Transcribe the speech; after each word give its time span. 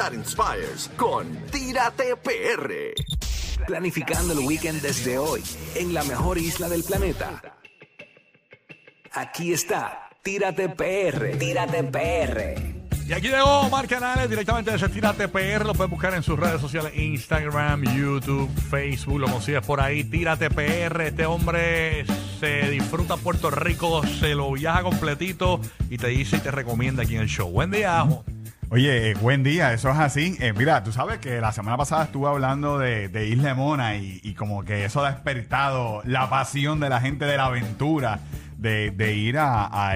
that 0.00 0.14
inspires 0.14 0.90
con 0.96 1.26
Tírate 1.50 2.16
PR. 2.16 2.94
Planificando 3.66 4.32
el 4.32 4.38
weekend 4.38 4.80
desde 4.80 5.18
hoy 5.18 5.42
en 5.74 5.92
la 5.92 6.02
mejor 6.04 6.38
isla 6.38 6.70
del 6.70 6.82
planeta. 6.82 7.42
Aquí 9.12 9.52
está, 9.52 10.08
Tírate 10.22 10.70
PR, 10.70 11.36
Tírate 11.38 11.84
PR. 11.84 12.80
Y 13.06 13.12
aquí 13.12 13.28
llegó 13.28 13.60
Omar 13.60 13.86
Canales 13.88 14.30
directamente 14.30 14.70
desde 14.70 14.88
Tírate 14.88 15.28
PR. 15.28 15.66
Lo 15.66 15.74
puedes 15.74 15.90
buscar 15.90 16.14
en 16.14 16.22
sus 16.22 16.38
redes 16.38 16.62
sociales: 16.62 16.96
Instagram, 16.96 17.82
YouTube, 17.94 18.48
Facebook. 18.70 19.20
Lo 19.20 19.30
consigues 19.30 19.66
por 19.66 19.82
ahí. 19.82 20.04
Tírate 20.04 20.48
PR. 20.48 21.02
Este 21.02 21.26
hombre 21.26 22.06
se 22.38 22.70
disfruta 22.70 23.18
Puerto 23.18 23.50
Rico, 23.50 24.00
se 24.06 24.34
lo 24.34 24.50
viaja 24.52 24.82
completito 24.82 25.60
y 25.90 25.98
te 25.98 26.06
dice 26.06 26.38
y 26.38 26.40
te 26.40 26.50
recomienda 26.50 27.02
aquí 27.02 27.16
en 27.16 27.22
el 27.22 27.28
show. 27.28 27.50
Buen 27.50 27.70
día, 27.70 28.00
Ajo. 28.00 28.24
Oye, 28.72 29.10
eh, 29.10 29.14
buen 29.14 29.42
día, 29.42 29.72
eso 29.72 29.90
es 29.90 29.98
así. 29.98 30.36
Eh, 30.38 30.52
mira, 30.52 30.84
tú 30.84 30.92
sabes 30.92 31.18
que 31.18 31.40
la 31.40 31.50
semana 31.50 31.76
pasada 31.76 32.04
estuve 32.04 32.28
hablando 32.28 32.78
de, 32.78 33.26
Isla 33.26 33.56
Mona 33.56 33.96
y, 33.96 34.32
como 34.34 34.64
que 34.64 34.84
eso 34.84 35.04
ha 35.04 35.10
despertado 35.10 36.02
la 36.04 36.30
pasión 36.30 36.78
de 36.78 36.88
la 36.88 37.00
gente 37.00 37.24
de 37.24 37.36
la 37.36 37.46
aventura 37.46 38.20
de, 38.58 38.92
ir 39.16 39.36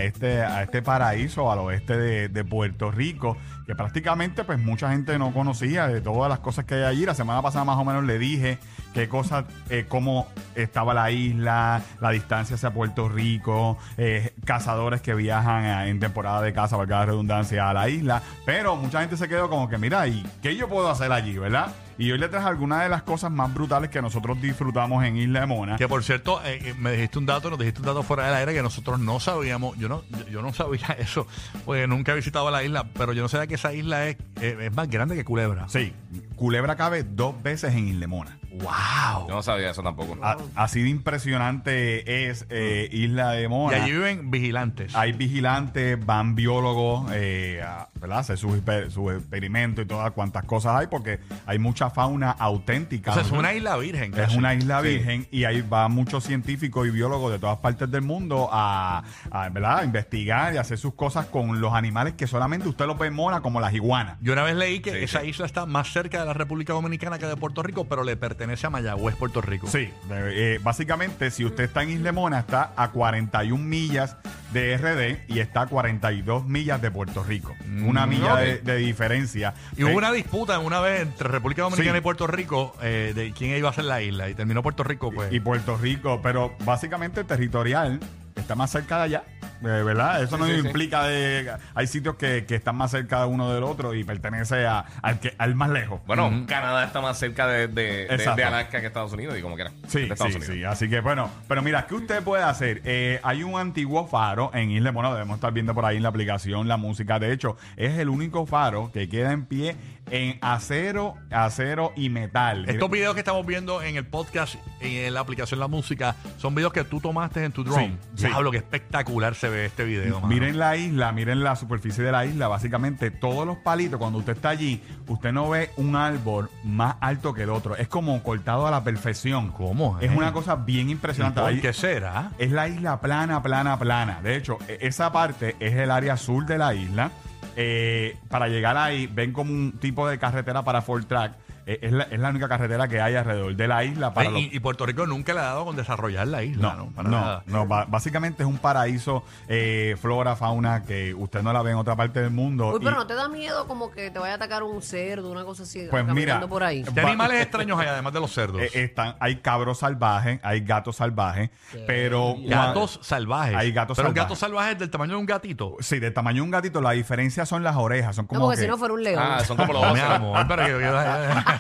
este, 0.00 0.42
a 0.42 0.62
este 0.64 0.82
paraíso 0.82 1.52
al 1.52 1.60
oeste 1.60 2.28
de 2.28 2.44
Puerto 2.44 2.90
Rico, 2.90 3.36
que 3.66 3.74
prácticamente 3.74 4.44
pues 4.44 4.58
mucha 4.58 4.90
gente 4.90 5.18
no 5.18 5.32
conocía 5.32 5.86
de 5.88 6.00
todas 6.00 6.28
las 6.28 6.40
cosas 6.40 6.64
que 6.64 6.74
hay 6.74 6.82
allí. 6.82 7.06
La 7.06 7.14
semana 7.14 7.40
pasada 7.42 7.64
más 7.64 7.76
o 7.78 7.84
menos 7.84 8.04
le 8.04 8.18
dije 8.18 8.58
qué 8.92 9.08
cosas, 9.08 9.44
eh, 9.70 9.86
cómo 9.88 10.28
estaba 10.54 10.94
la 10.94 11.10
isla, 11.10 11.82
la 12.00 12.10
distancia 12.10 12.56
hacia 12.56 12.70
Puerto 12.72 13.08
Rico, 13.08 13.78
eh, 13.96 14.34
cazadores 14.44 15.00
que 15.00 15.14
viajan 15.14 15.64
a- 15.64 15.86
en 15.88 15.98
temporada 16.00 16.42
de 16.42 16.52
caza, 16.52 16.76
valga 16.76 17.00
la 17.00 17.06
redundancia, 17.06 17.68
a 17.68 17.74
la 17.74 17.88
isla. 17.88 18.22
Pero 18.46 18.76
mucha 18.76 19.00
gente 19.00 19.16
se 19.16 19.28
quedó 19.28 19.48
como 19.48 19.68
que, 19.68 19.78
mira, 19.78 20.06
¿y 20.06 20.24
qué 20.42 20.54
yo 20.56 20.68
puedo 20.68 20.88
hacer 20.90 21.10
allí, 21.12 21.36
verdad? 21.38 21.72
Y 21.96 22.10
hoy 22.10 22.18
le 22.18 22.28
traje 22.28 22.48
algunas 22.48 22.82
de 22.82 22.88
las 22.88 23.04
cosas 23.04 23.30
más 23.30 23.54
brutales 23.54 23.88
que 23.88 24.02
nosotros 24.02 24.40
disfrutamos 24.42 25.04
en 25.04 25.16
Isla 25.16 25.40
de 25.40 25.46
Mona. 25.46 25.76
Que 25.76 25.86
por 25.86 26.02
cierto, 26.02 26.40
eh, 26.44 26.58
eh, 26.64 26.74
me 26.76 26.90
dijiste 26.90 27.20
un 27.20 27.26
dato, 27.26 27.50
nos 27.50 27.58
dijiste 27.58 27.80
un 27.80 27.86
dato 27.86 28.02
fuera 28.02 28.26
del 28.26 28.34
aire 28.34 28.52
que 28.52 28.62
nosotros 28.62 28.98
no 28.98 29.20
sabíamos. 29.20 29.78
Yo 29.78 29.88
no, 29.88 30.02
yo 30.28 30.42
no 30.42 30.52
sabía 30.52 30.88
eso, 30.98 31.28
porque 31.64 31.86
nunca 31.86 32.10
he 32.10 32.16
visitado 32.16 32.50
la 32.50 32.64
isla, 32.64 32.84
pero 32.94 33.12
yo 33.12 33.22
no 33.22 33.28
sabía 33.28 33.46
que 33.46 33.53
esa 33.54 33.72
isla 33.72 34.08
es, 34.08 34.16
eh, 34.40 34.56
es 34.62 34.74
más 34.74 34.88
grande 34.88 35.14
que 35.16 35.24
Culebra. 35.24 35.68
Sí, 35.68 35.92
Culebra 36.36 36.76
cabe 36.76 37.02
dos 37.04 37.42
veces 37.42 37.74
en 37.74 37.88
Isla 37.88 38.00
de 38.00 38.06
Mona. 38.06 38.38
¡Wow! 38.52 39.28
Yo 39.28 39.34
no 39.34 39.42
sabía 39.42 39.70
eso 39.70 39.82
tampoco. 39.82 40.16
A- 40.22 40.36
así 40.54 40.82
de 40.82 40.88
impresionante 40.88 42.28
es 42.30 42.46
eh, 42.50 42.88
Isla 42.92 43.32
de 43.32 43.44
Y 43.44 43.48
Mona. 43.48 43.76
allí 43.82 43.92
viven 43.92 44.30
vigilantes. 44.30 44.94
Hay 44.94 45.12
vigilantes, 45.12 46.04
van 46.04 46.34
biólogos, 46.34 47.10
eh, 47.12 47.62
a, 47.66 47.88
¿verdad? 48.04 48.18
Hacer 48.18 48.36
sus, 48.38 48.60
sus 48.90 49.12
experimentos 49.14 49.84
y 49.84 49.88
todas 49.88 50.10
cuantas 50.12 50.44
cosas 50.44 50.76
hay, 50.76 50.86
porque 50.88 51.20
hay 51.46 51.58
mucha 51.58 51.88
fauna 51.90 52.30
auténtica. 52.32 53.12
o 53.12 53.14
sea, 53.14 53.22
es 53.22 53.30
una 53.32 53.54
isla 53.54 53.76
virgen. 53.76 54.12
Es 54.18 54.34
una 54.34 54.54
isla 54.54 54.82
Sí. 54.82 54.88
virgen 54.88 55.26
y 55.30 55.44
ahí 55.44 55.62
van 55.62 55.92
muchos 55.92 56.24
científicos 56.24 56.86
y 56.86 56.90
biólogos 56.90 57.32
de 57.32 57.38
todas 57.38 57.58
partes 57.58 57.90
del 57.90 58.02
mundo 58.02 58.48
a, 58.52 59.02
a, 59.30 59.48
¿verdad? 59.48 59.78
a 59.78 59.84
investigar 59.84 60.52
y 60.54 60.58
hacer 60.58 60.76
sus 60.78 60.94
cosas 60.94 61.26
con 61.26 61.60
los 61.60 61.72
animales 61.72 62.14
que 62.14 62.26
solamente 62.26 62.68
usted 62.68 62.86
los 62.86 62.98
ve 62.98 63.06
en 63.06 63.14
Mona, 63.14 63.40
como 63.40 63.60
las 63.60 63.72
iguanas. 63.72 64.18
Yo 64.20 64.32
una 64.34 64.42
vez 64.42 64.54
leí 64.56 64.80
que 64.80 64.90
Sí, 64.92 64.98
esa 65.04 65.20
sí. 65.22 65.28
isla 65.28 65.46
está 65.46 65.64
más 65.66 65.92
cerca 65.92 66.20
de 66.20 66.26
la 66.26 66.34
República 66.34 66.72
Dominicana 66.74 67.18
que 67.18 67.26
de 67.26 67.36
Puerto 67.36 67.62
Rico, 67.62 67.86
pero 67.86 68.04
le 68.04 68.16
pertenece 68.16 68.66
a 68.66 68.70
Mayagüez, 68.70 69.16
Puerto 69.16 69.40
Rico. 69.40 69.66
Sí, 69.66 69.90
eh, 70.10 70.60
básicamente 70.62 71.30
si 71.30 71.44
usted 71.44 71.64
está 71.64 71.82
en 71.82 71.90
Isla 71.90 72.12
Mona 72.12 72.40
está 72.40 72.72
a 72.76 72.90
41 72.90 73.64
millas 73.64 74.16
de 74.52 74.76
RD 74.76 75.24
y 75.32 75.38
está 75.40 75.62
a 75.62 75.66
42 75.66 76.46
millas 76.46 76.80
de 76.82 76.90
Puerto 76.90 77.22
Rico. 77.24 77.54
Una 77.94 78.06
milla 78.06 78.34
ok. 78.34 78.38
de, 78.40 78.58
de 78.58 78.76
diferencia. 78.76 79.54
Y 79.76 79.84
hubo 79.84 79.90
Eh, 79.92 79.96
una 79.96 80.12
disputa 80.12 80.58
una 80.58 80.80
vez 80.80 81.02
entre 81.02 81.28
República 81.28 81.62
Dominicana 81.62 81.92
Sí. 81.92 81.98
y 81.98 82.00
Puerto 82.00 82.26
Rico 82.26 82.74
eh, 82.82 83.12
de 83.14 83.32
quién 83.32 83.56
iba 83.56 83.70
a 83.70 83.72
ser 83.72 83.84
la 83.84 84.02
isla. 84.02 84.28
Y 84.28 84.34
terminó 84.34 84.62
Puerto 84.62 84.84
Rico, 84.84 85.10
pues. 85.12 85.32
y 85.32 85.40
Puerto 85.40 85.76
Rico, 85.76 86.20
pero 86.22 86.54
básicamente 86.64 87.24
territorial 87.24 88.00
está 88.36 88.54
más 88.56 88.70
cerca 88.70 88.98
de 88.98 89.02
allá, 89.04 89.24
eh, 89.64 89.82
¿verdad? 89.82 90.22
Eso 90.22 90.36
no 90.38 90.46
sí, 90.46 90.52
sí. 90.60 90.66
implica 90.66 91.04
de... 91.04 91.50
Hay 91.74 91.86
sitios 91.86 92.16
que, 92.16 92.44
que 92.46 92.54
están 92.54 92.76
más 92.76 92.90
cerca 92.90 93.20
de 93.20 93.26
uno 93.26 93.52
del 93.52 93.62
otro 93.64 93.94
y 93.94 94.04
pertenece 94.04 94.66
a- 94.66 94.84
al, 95.02 95.20
que, 95.20 95.34
al 95.38 95.54
más 95.54 95.70
lejos. 95.70 96.00
Bueno, 96.06 96.44
Canadá 96.46 96.84
está 96.84 97.00
más 97.00 97.18
cerca 97.18 97.46
de, 97.46 97.68
de, 97.68 97.82
de- 97.82 98.02
Exacto. 98.04 98.36
de 98.36 98.44
Alaska 98.44 98.80
que 98.80 98.86
Estados 98.86 99.12
Unidos 99.12 99.36
y 99.38 99.42
como 99.42 99.54
quiera. 99.56 99.70
Sí, 99.88 100.08
sí, 100.16 100.40
sí. 100.40 100.64
Así 100.64 100.88
que 100.88 101.00
bueno, 101.00 101.30
pero 101.48 101.62
mira, 101.62 101.86
¿qué 101.86 101.94
usted 101.94 102.22
puede 102.22 102.42
hacer? 102.42 102.80
Eh, 102.84 103.20
hay 103.22 103.42
un 103.42 103.58
antiguo 103.58 104.06
faro 104.06 104.50
en 104.54 104.70
Isla 104.70 104.90
Bueno, 104.92 105.12
debemos 105.12 105.36
estar 105.36 105.52
viendo 105.52 105.74
por 105.74 105.84
ahí 105.84 105.96
en 105.96 106.02
la 106.02 106.08
aplicación 106.10 106.68
la 106.68 106.76
música. 106.76 107.18
De 107.18 107.32
hecho, 107.32 107.56
es 107.76 107.98
el 107.98 108.08
único 108.08 108.46
faro 108.46 108.90
que 108.92 109.08
queda 109.08 109.32
en 109.32 109.44
pie 109.46 109.76
en 110.10 110.38
acero, 110.42 111.14
acero 111.30 111.92
y 111.96 112.10
metal. 112.10 112.68
Estos 112.68 112.90
videos 112.90 113.14
que 113.14 113.20
estamos 113.20 113.44
viendo 113.46 113.82
en 113.82 113.96
el 113.96 114.06
podcast 114.06 114.56
y 114.80 114.98
en 114.98 115.14
la 115.14 115.20
aplicación 115.20 115.60
La 115.60 115.68
Música 115.68 116.14
son 116.36 116.54
videos 116.54 116.72
que 116.72 116.84
tú 116.84 117.00
tomaste 117.00 117.42
en 117.44 117.52
tu 117.52 117.64
drone. 117.64 117.96
Sí, 118.14 118.22
sí. 118.22 118.26
Diablo, 118.26 118.50
que 118.50 118.58
espectacular 118.58 119.34
se 119.34 119.48
ve 119.48 119.64
este 119.66 119.84
video, 119.84 120.16
mano. 120.16 120.26
Miren 120.28 120.58
la 120.58 120.76
isla, 120.76 121.12
miren 121.12 121.42
la 121.42 121.56
superficie 121.56 122.04
de 122.04 122.12
la 122.12 122.26
isla. 122.26 122.48
Básicamente, 122.48 123.10
todos 123.10 123.46
los 123.46 123.56
palitos, 123.58 123.98
cuando 123.98 124.18
usted 124.18 124.34
está 124.34 124.50
allí, 124.50 124.82
usted 125.08 125.32
no 125.32 125.48
ve 125.48 125.70
un 125.76 125.96
árbol 125.96 126.50
más 126.64 126.96
alto 127.00 127.32
que 127.32 127.42
el 127.44 127.50
otro. 127.50 127.76
Es 127.76 127.88
como 127.88 128.22
cortado 128.22 128.66
a 128.66 128.70
la 128.70 128.84
perfección. 128.84 129.52
¿Cómo, 129.52 129.98
Es 130.00 130.10
eh? 130.10 130.14
una 130.16 130.32
cosa 130.32 130.56
bien 130.56 130.88
¿Y 130.88 130.92
impresionante. 130.92 131.40
por 131.40 131.60
qué 131.60 131.72
será? 131.72 132.30
Es 132.38 132.50
la 132.52 132.68
isla 132.68 133.00
plana, 133.00 133.42
plana, 133.42 133.78
plana. 133.78 134.20
De 134.22 134.36
hecho, 134.36 134.58
e- 134.68 134.78
esa 134.82 135.12
parte 135.12 135.56
es 135.60 135.72
el 135.74 135.90
área 135.90 136.16
sur 136.16 136.44
de 136.46 136.58
la 136.58 136.74
isla. 136.74 137.10
Eh, 137.56 138.16
para 138.28 138.48
llegar 138.48 138.76
ahí, 138.76 139.06
ven 139.06 139.32
como 139.32 139.52
un 139.52 139.72
tipo 139.78 140.08
de 140.08 140.18
carretera 140.18 140.64
para 140.64 140.82
Ford 140.82 141.04
Track. 141.06 141.32
Eh, 141.66 141.78
es, 141.82 141.92
la, 141.92 142.04
es 142.04 142.18
la 142.20 142.28
única 142.28 142.48
carretera 142.48 142.88
que 142.88 143.00
hay 143.00 143.14
alrededor 143.16 143.56
de 143.56 143.68
la 143.68 143.84
isla. 143.84 144.12
Para 144.12 144.28
Ay, 144.28 144.32
los- 144.34 144.42
y, 144.52 144.56
y 144.56 144.60
Puerto 144.60 144.84
Rico 144.84 145.06
nunca 145.06 145.32
le 145.32 145.40
ha 145.40 145.44
dado 145.44 145.64
con 145.64 145.76
desarrollar 145.76 146.26
la 146.28 146.42
isla, 146.42 146.74
¿no? 146.76 146.84
no, 146.86 146.90
Para 146.92 147.08
no, 147.08 147.20
nada. 147.20 147.42
no, 147.46 147.66
básicamente 147.66 148.42
es 148.42 148.48
un 148.48 148.58
paraíso, 148.58 149.24
eh, 149.48 149.96
flora, 150.00 150.36
fauna, 150.36 150.82
que 150.84 151.14
usted 151.14 151.42
no 151.42 151.52
la 151.52 151.62
ve 151.62 151.70
en 151.70 151.76
otra 151.78 151.96
parte 151.96 152.20
del 152.20 152.30
mundo. 152.30 152.68
Uy, 152.72 152.80
pero 152.80 152.92
Y- 152.92 152.98
no 152.98 153.06
te 153.06 153.14
da 153.14 153.28
miedo 153.28 153.66
como 153.66 153.90
que 153.90 154.10
te 154.10 154.18
vaya 154.18 154.32
a 154.34 154.36
atacar 154.36 154.62
un 154.62 154.82
cerdo, 154.82 155.30
una 155.30 155.44
cosa 155.44 155.62
así, 155.62 155.86
Pues 155.90 156.04
caminando 156.04 156.14
mira, 156.14 156.46
por 156.48 156.62
ahí. 156.64 156.82
¿Qué 156.84 157.00
animales 157.00 157.40
extraños 157.42 157.78
hay 157.78 157.86
además 157.88 158.12
de 158.12 158.20
los 158.20 158.32
cerdos? 158.32 158.60
eh, 158.60 158.70
están, 158.74 159.16
hay 159.20 159.36
cabros 159.36 159.78
salvajes, 159.78 160.40
hay 160.42 160.60
gatos 160.60 160.96
salvajes, 160.96 161.50
pero... 161.86 162.34
gatos 162.46 162.98
salvajes. 163.02 163.56
Hay 163.56 163.72
gatos 163.72 163.96
Pero 163.96 164.08
salvajes. 164.08 164.22
gatos 164.24 164.38
salvajes 164.38 164.78
del 164.78 164.90
tamaño 164.90 165.12
de 165.12 165.18
un 165.20 165.26
gatito. 165.26 165.76
Sí, 165.80 165.98
del 165.98 166.12
tamaño 166.12 166.36
de 166.36 166.42
un 166.42 166.50
gatito, 166.50 166.80
la 166.80 166.90
diferencia 166.92 167.46
son 167.46 167.62
las 167.62 167.76
orejas, 167.76 168.16
son 168.16 168.26
como 168.26 168.40
No, 168.40 168.46
porque 168.46 168.56
que- 168.58 168.62
si 168.64 168.68
no 168.68 168.76
fuera 168.78 168.94
un 168.94 169.02
león. 169.02 169.22
Ah, 169.24 169.40
son 169.44 169.56
como 169.56 169.72
los 169.72 169.82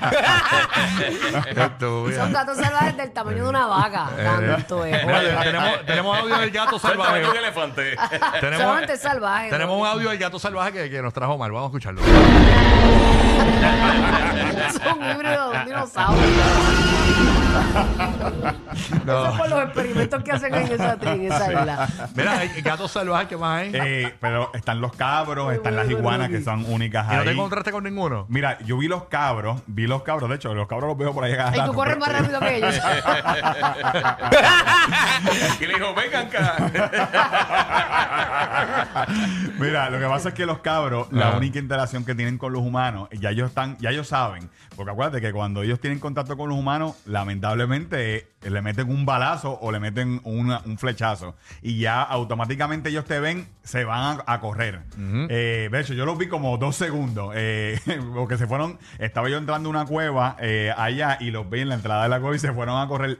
No. 1.54 2.10
Son 2.14 2.32
gatos 2.32 2.56
salvajes 2.58 2.96
del 2.96 3.12
tamaño 3.12 3.44
de 3.44 3.48
una 3.48 3.66
vaca. 3.66 4.10
Tanto 4.16 4.84
es. 4.84 5.04
Mira, 5.04 5.20
tenemos, 5.42 5.86
tenemos 5.86 6.18
audio 6.18 6.36
del 6.38 6.50
gato 6.50 6.78
salvaje. 6.78 7.20
De 7.20 7.38
elefante. 7.38 7.96
Tenemos, 8.40 8.62
Solamente 8.62 8.96
salvaje. 8.96 9.50
tenemos 9.50 9.76
¿no? 9.76 9.82
un 9.82 9.86
audio 9.88 10.08
del 10.10 10.18
gato 10.18 10.38
salvaje 10.38 10.72
que, 10.72 10.90
que 10.90 11.02
nos 11.02 11.12
trajo 11.12 11.36
mal. 11.38 11.50
Vamos 11.50 11.66
a 11.66 11.68
escucharlo. 11.68 12.02
Es 14.66 14.80
un 14.96 15.10
híbrido 15.10 15.50
de 15.50 15.58
un 15.58 15.64
dinosaurio. 15.66 16.22
Eso 19.04 19.28
es 19.30 19.38
por 19.38 19.48
los 19.48 19.62
experimentos 19.64 20.22
que 20.24 20.32
hacen 20.32 20.54
en 20.54 20.72
esa, 20.72 20.96
en 21.00 21.26
esa 21.32 21.52
isla. 21.52 21.88
Mira, 22.14 22.38
hay 22.38 22.48
gatos 22.62 22.90
salvajes 22.90 23.28
que 23.28 23.36
más 23.36 23.60
hay. 23.62 23.70
Eh, 23.74 24.14
pero 24.20 24.50
están 24.54 24.80
los 24.80 24.94
cabros, 24.96 25.52
están 25.52 25.76
las 25.76 25.88
iguanas 25.88 26.28
que 26.30 26.42
son 26.42 26.64
únicas 26.68 27.06
¿Y 27.12 27.16
no 27.16 27.22
te 27.22 27.28
ahí. 27.30 27.34
encontraste 27.34 27.70
con 27.72 27.84
ninguno? 27.84 28.26
Mira, 28.28 28.58
yo 28.64 28.76
vi 28.78 28.88
los 28.88 29.04
cabros, 29.04 29.60
vi 29.66 29.83
los 29.86 30.02
cabros, 30.02 30.28
de 30.30 30.36
hecho, 30.36 30.54
los 30.54 30.66
cabros 30.66 30.88
los 30.88 30.96
veo 30.98 31.12
por 31.12 31.22
ahí 31.24 31.36
cada 31.36 31.54
Y 31.54 31.58
rato, 31.58 31.70
tú 31.70 31.76
corres 31.76 31.96
pero- 31.96 32.06
más 32.06 32.12
rápido 32.20 32.40
que 32.40 32.56
ellos. 32.56 32.74
y 35.60 35.66
le 35.66 35.74
dijo, 35.74 35.94
vengan 35.94 36.26
acá. 36.26 36.56
Mira, 39.58 39.90
lo 39.90 39.98
que 39.98 40.06
pasa 40.06 40.28
es 40.30 40.34
que 40.34 40.46
los 40.46 40.58
cabros, 40.60 41.08
la 41.12 41.28
Ajá. 41.28 41.36
única 41.38 41.58
interacción 41.58 42.04
que 42.04 42.14
tienen 42.14 42.38
con 42.38 42.52
los 42.52 42.62
humanos, 42.62 43.08
ya 43.12 43.30
ellos 43.30 43.48
están, 43.48 43.76
ya 43.78 43.90
ellos 43.90 44.08
saben, 44.08 44.50
porque 44.76 44.90
acuérdate 44.92 45.20
que 45.20 45.32
cuando 45.32 45.62
ellos 45.62 45.80
tienen 45.80 45.98
contacto 45.98 46.36
con 46.36 46.48
los 46.48 46.58
humanos, 46.58 46.94
lamentablemente 47.06 48.16
eh, 48.42 48.50
le 48.50 48.62
meten 48.62 48.90
un 48.90 49.04
balazo 49.06 49.58
o 49.60 49.70
le 49.72 49.80
meten 49.80 50.20
una- 50.24 50.60
un 50.64 50.78
flechazo 50.78 51.34
y 51.62 51.78
ya 51.78 52.02
automáticamente 52.02 52.88
ellos 52.90 53.04
te 53.04 53.20
ven, 53.20 53.48
se 53.62 53.84
van 53.84 54.20
a, 54.26 54.32
a 54.34 54.40
correr. 54.40 54.80
Eh, 55.28 55.68
de 55.70 55.80
hecho, 55.80 55.94
yo 55.94 56.04
los 56.06 56.16
vi 56.18 56.28
como 56.28 56.56
dos 56.58 56.76
segundos, 56.76 57.32
eh, 57.36 57.78
porque 58.14 58.36
se 58.38 58.46
fueron, 58.46 58.78
estaba 58.98 59.28
yo 59.28 59.38
entrando 59.38 59.68
a 59.68 59.70
una 59.70 59.84
cueva 59.84 60.36
eh, 60.40 60.72
allá 60.76 61.18
y 61.20 61.30
los 61.30 61.48
vi 61.50 61.60
en 61.60 61.68
la 61.68 61.74
entrada 61.76 62.02
de 62.04 62.08
la 62.08 62.20
cueva 62.20 62.36
y 62.36 62.38
se 62.38 62.52
fueron 62.52 62.80
a 62.80 62.86
correr. 62.88 63.18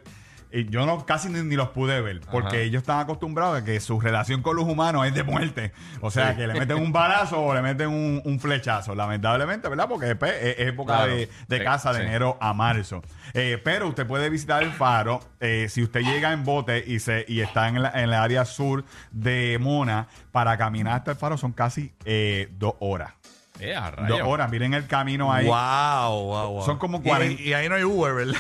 Y 0.57 0.69
yo 0.71 0.87
no 0.87 1.05
casi 1.05 1.29
ni, 1.29 1.43
ni 1.43 1.57
los 1.57 1.71
pude 1.71 2.01
ver, 2.01 2.21
porque 2.31 2.47
Ajá. 2.49 2.59
ellos 2.59 2.83
están 2.83 3.01
acostumbrados 3.01 3.61
a 3.61 3.65
que 3.65 3.81
su 3.81 4.01
relación 4.01 4.41
con 4.41 4.55
los 4.55 4.65
humanos 4.67 5.05
es 5.05 5.13
de 5.13 5.25
muerte. 5.25 5.73
O 6.01 6.13
sea, 6.13 6.37
que 6.37 6.47
le 6.47 6.55
meten 6.55 6.77
un 6.77 6.93
balazo 6.93 7.43
o 7.43 7.53
le 7.53 7.61
meten 7.61 7.89
un, 7.89 8.23
un 8.25 8.39
flechazo, 8.39 8.95
lamentablemente, 8.95 9.69
¿verdad? 9.69 9.89
Porque 9.89 10.07
después 10.07 10.33
es, 10.41 10.59
es 10.61 10.69
época 10.69 10.95
Claro. 10.99 11.13
de, 11.17 11.29
de 11.49 11.59
Sí, 11.59 11.65
caza 11.65 11.93
de 11.93 11.99
sí. 12.03 12.07
enero 12.07 12.39
a 12.41 12.55
marzo. 12.55 13.03
Eh, 13.33 13.61
pero 13.65 13.89
usted 13.89 14.07
puede 14.07 14.31
visitar 14.31 14.63
el 14.63 14.71
faro 14.71 15.19
eh, 15.41 15.67
si 15.69 15.83
usted 15.83 16.03
llega 16.03 16.33
en 16.33 16.45
bote 16.45 16.85
y, 16.87 17.01
se, 17.01 17.25
y 17.27 17.41
está 17.41 17.67
en 17.69 17.83
la, 17.83 17.91
en 17.91 18.11
la 18.11 18.23
área 18.23 18.45
sur 18.45 18.85
de 19.11 19.59
Mona. 19.61 20.07
Para 20.31 20.57
caminar 20.57 20.95
hasta 20.99 21.11
el 21.13 21.17
faro 21.17 21.37
son 21.37 21.53
casi 21.53 21.93
eh, 22.05 22.49
dos 22.59 22.75
horas. 22.79 23.13
Eh, 23.61 23.75
a 23.75 23.93
Dos 24.09 24.21
horas, 24.23 24.51
miren 24.51 24.75
el 24.75 24.87
camino 24.87 25.33
ahí. 25.33 25.47
Wow, 25.47 26.25
wow, 26.25 26.51
wow. 26.55 26.65
Son 26.65 26.77
como 26.79 26.99
Y- 26.99 27.03
40. 27.09 27.41
Y, 27.43 27.53
ahí 27.53 27.69
no 27.69 27.77
hay 27.77 27.85
Uber, 27.85 28.13
¿verdad? 28.15 28.35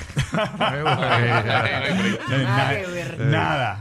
No 0.58 0.66
hay 0.66 0.80
Uber. 0.80 2.20
Eh, 2.30 2.44
Nada. 2.44 3.18
Nada, 3.18 3.78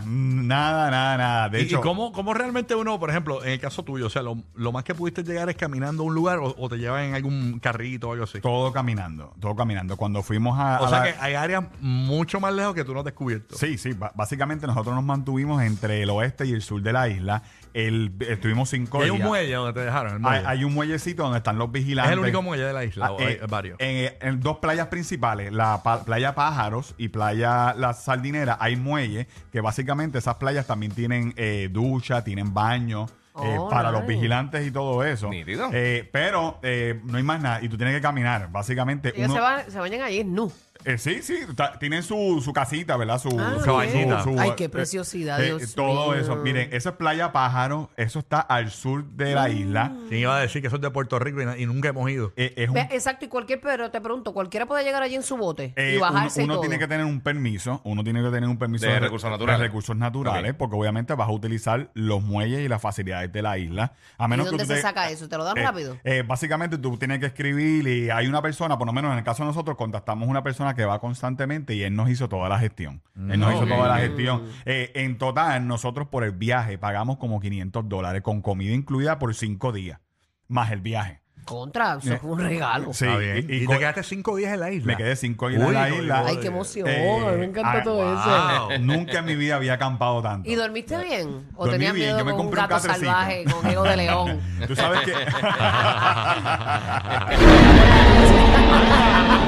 nada, 0.47 0.91
nada, 0.91 1.17
nada. 1.17 1.49
De 1.49 1.61
¿Y, 1.61 1.65
hecho, 1.65 1.79
y 1.79 1.81
cómo, 1.81 2.11
cómo 2.11 2.33
realmente 2.33 2.75
uno, 2.75 2.99
por 2.99 3.09
ejemplo, 3.09 3.43
en 3.43 3.51
el 3.51 3.59
caso 3.59 3.83
tuyo, 3.83 4.07
o 4.07 4.09
sea, 4.09 4.21
lo, 4.21 4.37
lo 4.55 4.71
más 4.71 4.83
que 4.83 4.93
pudiste 4.95 5.23
llegar 5.23 5.49
es 5.49 5.55
caminando 5.55 6.03
a 6.03 6.05
un 6.05 6.13
lugar 6.15 6.39
o, 6.39 6.53
o 6.57 6.69
te 6.69 6.77
llevan 6.77 7.03
en 7.05 7.15
algún 7.15 7.59
carrito 7.59 8.09
o 8.09 8.11
algo 8.13 8.25
así? 8.25 8.39
todo 8.41 8.71
caminando, 8.73 9.33
todo 9.39 9.55
caminando. 9.55 9.97
Cuando 9.97 10.21
fuimos 10.23 10.57
a. 10.59 10.81
O 10.81 10.85
a 10.85 10.89
sea 10.89 10.99
la- 10.99 11.03
que 11.05 11.15
hay 11.19 11.33
áreas 11.35 11.63
mucho 11.81 12.39
más 12.39 12.53
lejos 12.53 12.73
que 12.75 12.83
tú 12.83 12.93
no 12.93 12.99
has 12.99 13.05
descubierto. 13.05 13.55
Sí, 13.55 13.77
sí, 13.77 13.91
básicamente 14.15 14.67
nosotros 14.67 14.93
nos 14.95 15.03
mantuvimos 15.03 15.61
entre 15.63 16.03
el 16.03 16.09
oeste 16.09 16.45
y 16.45 16.51
el 16.53 16.61
sur 16.61 16.81
de 16.81 16.93
la 16.93 17.07
isla. 17.09 17.43
El, 17.73 18.13
estuvimos 18.29 18.69
cinco 18.69 18.99
Y 18.99 19.05
hay 19.05 19.09
días. 19.09 19.19
un 19.21 19.27
muelle 19.27 19.53
donde 19.55 19.73
te 19.73 19.79
dejaron. 19.79 20.09
el 20.11 20.15
Hay, 20.17 20.21
muelle. 20.21 20.43
hay 20.47 20.63
un 20.63 20.73
muellecito 20.75 21.23
donde 21.23 21.39
están 21.39 21.57
los 21.57 21.67
es 21.67 21.73
vigilantes. 21.73 22.13
el 22.13 22.19
único 22.19 22.41
muelle 22.43 22.63
de 22.65 22.73
la 22.73 22.83
isla, 22.85 23.07
Ah, 23.07 23.11
o 23.13 23.19
eh, 23.19 23.39
hay 23.41 23.47
varios. 23.47 23.79
En, 23.79 24.13
en 24.21 24.39
dos 24.41 24.57
playas 24.59 24.87
principales, 24.87 25.51
la 25.51 25.81
pa- 25.81 26.03
playa 26.05 26.35
Pájaros 26.35 26.93
y 26.99 27.07
playa 27.09 27.73
La 27.73 27.93
Sardinera, 27.93 28.57
hay 28.59 28.75
muelles 28.75 29.25
que 29.51 29.59
básicamente 29.61 30.19
esas 30.19 30.35
playas 30.43 30.67
también 30.67 30.91
tienen 30.91 31.33
eh, 31.37 31.69
ducha, 31.71 32.23
tienen 32.23 32.53
baño. 32.53 33.05
eh, 33.43 33.55
Oh, 33.57 33.67
para 33.67 33.89
los 33.91 34.01
nice. 34.01 34.13
vigilantes 34.13 34.67
y 34.67 34.69
todo 34.69 35.03
eso. 35.03 35.27
Nítido. 35.29 35.67
Eh, 35.73 36.07
pero 36.13 36.59
eh, 36.61 36.99
no 37.03 37.17
hay 37.17 37.23
más 37.23 37.41
nada. 37.41 37.63
Y 37.63 37.67
tú 37.69 37.77
tienes 37.77 37.95
que 37.95 38.01
caminar. 38.01 38.51
Básicamente. 38.51 39.09
Ellos 39.15 39.25
uno- 39.31 39.33
se, 39.33 39.39
van, 39.41 39.71
se 39.71 39.79
bañan 39.79 40.01
allí 40.03 40.23
nu. 40.23 40.51
Eh, 40.85 40.97
sí, 40.97 41.21
sí, 41.21 41.39
ta- 41.55 41.77
tienen 41.79 42.03
su, 42.03 42.41
su 42.43 42.53
casita, 42.53 42.97
¿verdad? 42.97 43.19
Su, 43.19 43.29
Ah, 43.39 43.55
su 43.59 43.65
Cabañita. 43.65 44.23
su- 44.23 44.39
Ay, 44.39 44.51
qué 44.57 44.65
eh, 44.65 44.69
preciosidad, 44.69 45.41
eh, 45.41 45.45
Dios 45.57 45.75
Todo 45.75 46.11
mío. 46.11 46.19
eso. 46.21 46.35
Miren, 46.37 46.69
eso 46.73 46.89
es 46.89 46.95
Playa 46.95 47.31
Pájaro. 47.31 47.89
Eso 47.97 48.19
está 48.19 48.39
al 48.39 48.71
sur 48.71 49.05
de 49.05 49.33
la 49.35 49.49
isla. 49.49 49.93
¿Quién 50.09 50.21
iba 50.21 50.37
a 50.37 50.39
decir 50.41 50.61
que 50.61 50.67
eso 50.67 50.77
es 50.77 50.81
de 50.81 50.89
Puerto 50.91 51.17
Rico 51.19 51.41
y, 51.41 51.45
na- 51.45 51.57
y 51.57 51.65
nunca 51.65 51.89
hemos 51.89 52.09
ido? 52.09 52.33
Eh, 52.35 52.53
es 52.57 52.67
un- 52.69 52.75
Ve, 52.75 52.87
Exacto, 52.91 53.25
y 53.25 53.27
cualquier, 53.27 53.59
pero 53.61 53.89
te 53.91 54.01
pregunto, 54.01 54.33
cualquiera 54.33 54.65
puede 54.65 54.83
llegar 54.83 55.01
allí 55.03 55.15
en 55.15 55.23
su 55.23 55.37
bote 55.37 55.73
eh, 55.75 55.93
y 55.95 55.99
bajarse 55.99 56.39
uno 56.39 56.43
y 56.43 56.45
uno 56.45 56.53
todo. 56.55 56.61
tiene 56.61 56.79
que 56.79 56.87
tener 56.87 57.05
un 57.05 57.21
permiso. 57.21 57.81
Uno 57.83 58.03
tiene 58.03 58.21
que 58.21 58.29
tener 58.29 58.49
un 58.49 58.57
permiso 58.57 58.85
De 58.85 58.99
recursos 58.99 59.29
naturales. 59.29 59.59
de 59.59 59.65
recursos 59.67 59.95
naturales, 59.95 60.51
Ok. 60.51 60.57
porque 60.57 60.75
obviamente 60.75 61.13
vas 61.15 61.27
a 61.27 61.31
utilizar 61.31 61.89
los 61.93 62.21
muelles 62.23 62.61
y 62.65 62.67
las 62.67 62.81
facilidades 62.81 63.31
de 63.31 63.41
la 63.41 63.57
isla. 63.57 63.93
A 64.17 64.25
¿Y 64.25 64.29
menos 64.29 64.45
dónde 64.47 64.63
que 64.63 64.67
tú 64.67 64.69
se 64.69 64.75
te- 64.77 64.81
saca 64.81 65.09
eso? 65.09 65.27
¿Te 65.29 65.37
lo 65.37 65.43
dan 65.43 65.57
Eh, 65.57 65.63
rápido? 65.63 65.97
eh, 66.03 66.23
básicamente 66.25 66.77
tú 66.77 66.97
tienes 66.97 67.19
que 67.19 67.27
escribir 67.27 67.87
y 67.87 68.09
hay 68.09 68.27
una 68.27 68.41
persona, 68.41 68.77
por 68.77 68.87
lo 68.87 68.93
menos 68.93 69.11
en 69.11 69.17
el 69.17 69.23
caso 69.23 69.43
de 69.43 69.47
nosotros, 69.47 69.77
contactamos 69.77 70.27
una 70.27 70.43
persona 70.43 70.72
que 70.75 70.85
va 70.85 70.99
constantemente 70.99 71.75
y 71.75 71.83
él 71.83 71.95
nos 71.95 72.09
hizo 72.09 72.29
toda 72.29 72.49
la 72.49 72.59
gestión. 72.59 73.01
Él 73.15 73.39
nos 73.39 73.55
hizo 73.55 73.65
toda 73.65 73.87
la 73.87 73.97
gestión. 73.97 74.43
Eh, 74.65 74.91
en 74.95 75.17
total, 75.17 75.67
nosotros 75.67 76.07
por 76.07 76.23
el 76.23 76.31
viaje 76.31 76.77
pagamos 76.77 77.17
como 77.17 77.39
500 77.39 77.87
dólares 77.89 78.21
con 78.21 78.41
comida 78.41 78.73
incluida 78.73 79.19
por 79.19 79.33
cinco 79.35 79.71
días, 79.71 79.99
más 80.47 80.71
el 80.71 80.81
viaje. 80.81 81.22
Contra, 81.45 81.97
eso 82.01 82.17
fue 82.19 82.31
un 82.31 82.39
regalo. 82.39 82.93
Sí, 82.93 83.05
Está 83.05 83.17
bien. 83.17 83.47
y- 83.49 83.67
te 83.67 83.77
quedaste 83.79 84.03
cinco 84.03 84.35
días 84.35 84.53
en 84.53 84.59
la 84.59 84.71
isla. 84.71 84.87
Me 84.93 84.97
quedé 84.97 85.15
cinco 85.15 85.49
días 85.49 85.61
en 85.61 85.67
Uy, 85.67 85.73
la 85.73 85.89
isla. 85.89 86.23
Ay, 86.25 86.37
qué 86.37 86.47
emoción. 86.47 86.87
Eh, 86.87 87.25
a 87.27 87.31
mí 87.31 87.37
me 87.37 87.45
encanta 87.45 87.79
ah, 87.79 87.83
todo 87.83 87.95
wow. 87.95 88.71
eso. 88.71 88.79
Nunca 88.83 89.19
en 89.19 89.25
mi 89.25 89.35
vida 89.35 89.55
había 89.55 89.73
acampado 89.73 90.21
tanto. 90.21 90.49
¿Y 90.49 90.55
dormiste 90.55 90.97
bien? 91.03 91.47
¿O 91.55 91.65
Dormí 91.65 91.71
tenías 91.71 91.93
bien, 91.93 92.07
miedo 92.07 92.19
yo 92.19 92.25
me 92.25 92.31
con 92.31 92.39
un 92.41 92.45
compré 92.47 92.61
un 92.61 92.67
gato 92.69 92.81
catrecito. 92.81 93.05
salvaje 93.11 93.45
con 93.45 93.67
ego 93.69 93.83
de 93.83 93.97
león? 93.97 94.41
Tú 94.67 94.75
sabes 94.75 95.01
que... 95.01 95.13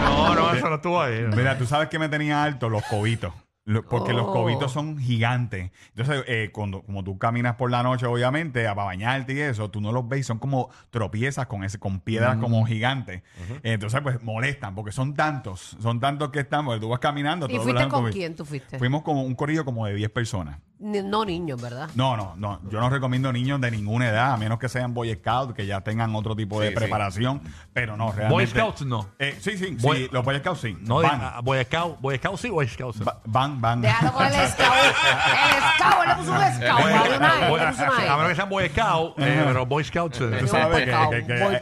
No, 0.05 0.35
no, 0.35 0.53
eso 0.53 0.69
no 0.69 0.75
estuvo 0.75 1.01
ahí. 1.01 1.25
Mira, 1.35 1.57
tú 1.57 1.65
sabes 1.65 1.89
que 1.89 1.99
me 1.99 2.09
tenía 2.09 2.43
alto 2.43 2.69
los 2.69 2.83
cobitos. 2.83 3.33
Lo- 3.67 3.83
Porque 3.83 4.13
los 4.13 4.27
Oh. 4.27 4.31
cobitos 4.33 4.71
son 4.71 4.99
gigantes. 4.99 5.71
Entonces, 5.95 6.23
eh, 6.27 6.51
cuando 6.53 6.83
como 6.83 7.03
tú 7.03 7.17
caminas 7.17 7.55
por 7.55 7.71
la 7.71 7.81
noche, 7.81 8.05
obviamente, 8.05 8.67
a 8.67 8.75
para 8.75 8.85
bañarte 8.85 9.33
y 9.33 9.39
eso, 9.39 9.71
tú 9.71 9.81
no 9.81 9.91
los 9.91 10.07
ves, 10.07 10.27
son 10.27 10.37
como 10.37 10.69
tropiezas 10.91 11.47
con 11.47 11.63
ese, 11.63 11.79
con 11.79 11.99
piedras 11.99 12.37
como 12.37 12.63
gigantes. 12.65 13.23
Entonces, 13.63 14.01
pues 14.01 14.21
molestan, 14.21 14.75
porque 14.75 14.91
son 14.91 15.15
tantos, 15.15 15.75
son 15.81 15.99
tantos 15.99 16.29
que 16.29 16.41
están, 16.41 16.63
porque 16.65 16.79
tú 16.79 16.89
vas 16.89 16.99
caminando. 16.99 17.47
¿Y 17.47 17.53
todos 17.53 17.63
fuiste 17.63 17.87
con 17.89 18.11
quién 18.11 18.35
tú 18.35 18.45
fuiste? 18.45 18.77
Fuimos 18.77 19.01
como 19.01 19.23
un 19.23 19.33
corrillo 19.33 19.65
como 19.65 19.87
de 19.87 19.95
10 19.95 20.11
personas. 20.11 20.59
Ni- 20.77 21.01
No 21.01 21.23
niños, 21.23 21.61
¿verdad? 21.61 21.89
No, 21.95 22.17
no, 22.17 22.33
no. 22.35 22.59
Yo 22.69 22.79
no 22.81 22.89
recomiendo 22.89 23.31
niños 23.31 23.61
de 23.61 23.71
ninguna 23.71 24.09
edad, 24.09 24.33
a 24.33 24.37
menos 24.37 24.59
que 24.59 24.67
sean 24.67 24.93
Boy 24.93 25.13
Scouts, 25.15 25.53
que 25.53 25.65
ya 25.65 25.79
tengan 25.81 26.13
otro 26.15 26.35
tipo 26.35 26.59
de 26.59 26.67
Sí, 26.67 26.73
sí. 26.73 26.79
preparación. 26.79 27.41
Pero 27.71 27.95
no, 27.95 28.07
realmente. 28.11 28.33
Boy 28.33 28.47
Scouts 28.47 28.81
no. 28.85 29.07
Eh, 29.17 29.37
sí, 29.39 29.57
sí, 29.57 29.77
Boy- 29.79 29.97
sí. 30.03 30.09
Los 30.11 30.25
Boy 30.25 30.37
Scouts 30.39 30.59
sí. 30.59 30.77
No, 30.81 30.95
van, 31.01 31.21
ah, 31.23 31.39
Boy 31.41 31.63
Scout, 31.63 31.99
Boy 32.01 32.17
Scout 32.17 32.37
sí, 32.37 32.49
Boy 32.49 32.67
Scout 32.67 32.95
sí. 32.97 33.03
Va- 33.05 33.21
van, 33.25 33.61
van. 33.61 33.81
Déjalo 33.81 34.11
con 34.11 34.25
el 34.25 34.33
scout. 34.49 34.67
El 34.67 35.63
scout, 35.79 36.03
él 36.03 36.09
le 36.09 36.15
puso 36.15 36.31
un 36.33 36.39
scout. 36.53 36.81
Boy- 36.81 36.91
Hay 36.93 37.17
una 37.17 37.45
E, 37.45 37.49
Boy- 37.49 37.59
le 37.61 37.67
puso 37.67 37.83
una 37.83 38.03
E. 38.05 38.09
a 38.09 38.15
menos 38.15 38.29
que 38.29 38.35
sean 38.35 38.49
Boy 38.49 38.69
Scout, 38.69 39.19
eh, 39.19 39.43
pero 39.45 39.65
Boy 39.65 39.83
Scouts. 39.85 40.21
eh. 40.21 40.37
Tú 40.41 40.47
sabes 40.47 40.83
que, 40.85 40.93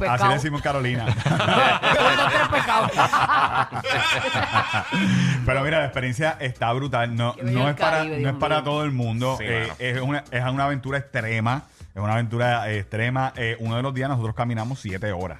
así 0.08 0.28
le 0.28 0.34
decimos 0.34 0.60
en 0.60 0.64
Carolina. 0.64 1.06
Un, 1.06 1.14
dos, 1.14 2.30
tres 2.32 2.48
pecados. 2.52 2.92
Pero 5.46 5.62
mira, 5.64 5.80
la 5.80 5.86
experiencia 5.86 6.38
está 6.40 6.72
brutal. 6.74 7.16
No, 7.16 7.34
Qué 7.36 7.44
bello 7.44 7.60
no 7.60 7.66
el 7.66 7.74
es 7.76 7.80
para, 7.80 7.98
Caribe, 7.98 8.14
no 8.16 8.20
Dios 8.20 8.34
es 8.34 8.40
para 8.40 8.56
mío. 8.56 8.64
todo 8.64 8.84
el 8.84 8.92
mundo. 9.04 9.36
Sí, 9.38 9.46
Eh, 9.48 9.68
es, 9.80 10.02
una, 10.02 10.24
es 10.32 10.44
una 10.44 10.66
aventura 10.66 10.98
extrema. 10.98 11.64
Es 11.94 12.02
una 12.02 12.14
aventura 12.14 12.72
eh, 12.72 12.80
extrema. 12.80 13.34
Eh, 13.36 13.56
uno 13.60 13.76
de 13.76 13.84
los 13.84 13.94
días 13.94 14.10
nosotros 14.10 14.36
caminamos 14.36 14.80
siete 14.80 15.12
horas. 15.12 15.40